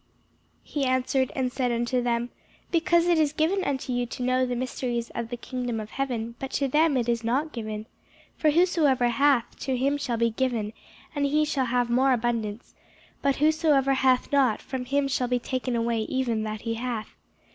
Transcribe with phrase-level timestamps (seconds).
[0.63, 2.31] He answered and said unto them,
[2.71, 6.33] Because it is given unto you to know the mysteries of the kingdom of heaven,
[6.39, 7.85] but to them it is not given.
[8.35, 10.73] For whosoever hath, to him shall be given,
[11.13, 12.73] and he shall have more abundance:
[13.21, 17.13] but whosoever hath not, from him shall be taken away even that he hath.